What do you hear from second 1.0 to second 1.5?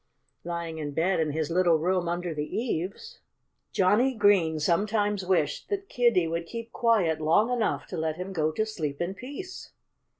in